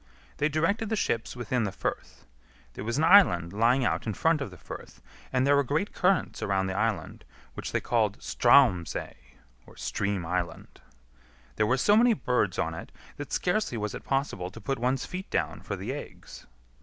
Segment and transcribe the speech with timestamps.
[0.37, 2.25] They directed the ships within the firth.
[2.73, 4.99] There was an island lying out in front of the firth,
[5.31, 9.15] and there were great currents around the island, which they called Straums ey
[9.75, 10.81] (Stream island).
[11.55, 15.05] There were so many birds on it that scarcely was it possible to put one's
[15.05, 16.47] feet down for the eggs.